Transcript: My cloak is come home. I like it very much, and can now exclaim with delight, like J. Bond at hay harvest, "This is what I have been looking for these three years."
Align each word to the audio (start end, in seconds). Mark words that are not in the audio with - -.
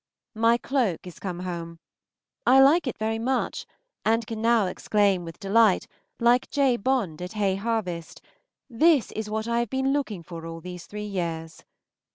My 0.33 0.57
cloak 0.57 1.05
is 1.05 1.19
come 1.19 1.41
home. 1.41 1.77
I 2.47 2.59
like 2.59 2.87
it 2.87 2.97
very 2.97 3.19
much, 3.19 3.67
and 4.03 4.25
can 4.25 4.41
now 4.41 4.65
exclaim 4.65 5.23
with 5.25 5.37
delight, 5.39 5.85
like 6.19 6.49
J. 6.49 6.75
Bond 6.75 7.21
at 7.21 7.33
hay 7.33 7.53
harvest, 7.55 8.19
"This 8.67 9.11
is 9.11 9.29
what 9.29 9.47
I 9.47 9.59
have 9.59 9.69
been 9.69 9.93
looking 9.93 10.23
for 10.23 10.59
these 10.59 10.87
three 10.87 11.05
years." 11.05 11.63